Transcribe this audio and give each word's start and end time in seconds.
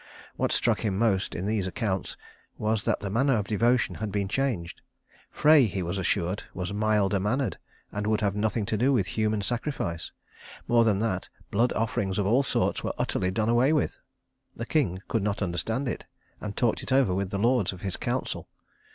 What 0.35 0.51
struck 0.51 0.79
him 0.79 0.97
most 0.97 1.35
in 1.35 1.45
these 1.45 1.67
accounts 1.67 2.17
was 2.57 2.85
that 2.85 3.01
the 3.01 3.11
manner 3.11 3.37
of 3.37 3.45
devotion 3.45 3.93
had 3.93 4.11
been 4.11 4.27
changed. 4.27 4.81
Frey, 5.29 5.65
he 5.65 5.83
was 5.83 5.99
assured, 5.99 6.41
was 6.55 6.73
milder 6.73 7.19
mannered, 7.19 7.59
and 7.91 8.07
would 8.07 8.21
have 8.21 8.35
nothing 8.35 8.65
to 8.65 8.77
do 8.77 8.91
with 8.91 9.05
human 9.05 9.43
sacrifice. 9.43 10.11
More 10.67 10.83
than 10.83 10.97
that, 11.01 11.29
blood 11.51 11.71
offerings 11.73 12.17
of 12.17 12.25
all 12.25 12.41
sorts 12.41 12.83
were 12.83 12.95
utterly 12.97 13.29
done 13.29 13.47
away 13.49 13.73
with. 13.73 13.99
The 14.55 14.65
king 14.65 15.03
could 15.07 15.21
not 15.21 15.43
understand 15.43 15.87
it, 15.87 16.05
and 16.39 16.57
talked 16.57 16.81
it 16.81 16.91
over 16.91 17.13
with 17.13 17.29
the 17.29 17.37
lords 17.37 17.71
of 17.71 17.81
his 17.81 17.95
council. 17.95 18.49